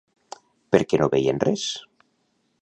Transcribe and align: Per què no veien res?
Per 0.75 0.79
què 0.93 0.99
no 1.01 1.09
veien 1.17 1.43
res? 1.45 1.67